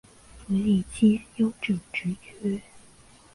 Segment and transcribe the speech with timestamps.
[0.47, 2.59] 福壽街优质职缺